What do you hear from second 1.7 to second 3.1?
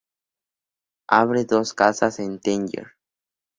casas en Tánger.